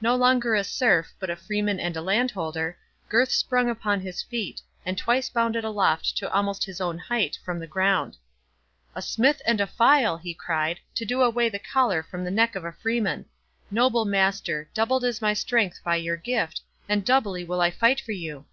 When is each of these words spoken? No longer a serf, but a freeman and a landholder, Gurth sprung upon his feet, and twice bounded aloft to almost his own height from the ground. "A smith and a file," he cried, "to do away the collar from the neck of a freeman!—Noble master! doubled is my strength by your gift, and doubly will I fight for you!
No 0.00 0.14
longer 0.14 0.54
a 0.54 0.62
serf, 0.62 1.14
but 1.18 1.30
a 1.30 1.34
freeman 1.34 1.80
and 1.80 1.96
a 1.96 2.00
landholder, 2.00 2.78
Gurth 3.08 3.32
sprung 3.32 3.68
upon 3.68 4.00
his 4.00 4.22
feet, 4.22 4.60
and 4.86 4.96
twice 4.96 5.28
bounded 5.28 5.64
aloft 5.64 6.16
to 6.18 6.32
almost 6.32 6.62
his 6.64 6.80
own 6.80 6.96
height 6.96 7.36
from 7.44 7.58
the 7.58 7.66
ground. 7.66 8.16
"A 8.94 9.02
smith 9.02 9.42
and 9.44 9.60
a 9.60 9.66
file," 9.66 10.16
he 10.16 10.32
cried, 10.32 10.78
"to 10.94 11.04
do 11.04 11.22
away 11.22 11.48
the 11.48 11.58
collar 11.58 12.04
from 12.04 12.22
the 12.24 12.30
neck 12.30 12.54
of 12.54 12.64
a 12.64 12.70
freeman!—Noble 12.70 14.04
master! 14.04 14.70
doubled 14.74 15.02
is 15.02 15.20
my 15.20 15.32
strength 15.34 15.80
by 15.82 15.96
your 15.96 16.16
gift, 16.16 16.60
and 16.88 17.04
doubly 17.04 17.42
will 17.42 17.60
I 17.60 17.72
fight 17.72 18.00
for 18.00 18.12
you! 18.12 18.44